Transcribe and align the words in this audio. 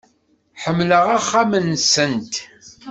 Ḥemmleɣ 0.63 1.05
axxam-nsent. 1.17 2.33